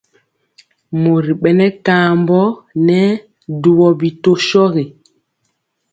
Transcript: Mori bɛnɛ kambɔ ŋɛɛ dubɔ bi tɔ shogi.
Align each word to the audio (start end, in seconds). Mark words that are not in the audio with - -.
Mori 1.01 1.33
bɛnɛ 1.41 1.65
kambɔ 1.85 2.39
ŋɛɛ 2.85 3.09
dubɔ 3.61 3.87
bi 3.99 4.09
tɔ 4.23 4.31
shogi. 4.47 4.83